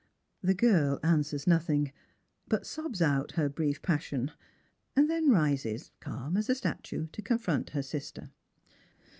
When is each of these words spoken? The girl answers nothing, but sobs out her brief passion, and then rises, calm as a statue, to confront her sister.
The 0.41 0.55
girl 0.55 0.99
answers 1.03 1.45
nothing, 1.45 1.91
but 2.47 2.65
sobs 2.65 3.03
out 3.03 3.33
her 3.33 3.47
brief 3.49 3.83
passion, 3.83 4.31
and 4.95 5.07
then 5.07 5.29
rises, 5.29 5.91
calm 5.99 6.37
as 6.37 6.49
a 6.49 6.55
statue, 6.55 7.05
to 7.11 7.21
confront 7.21 7.69
her 7.69 7.83
sister. 7.83 8.31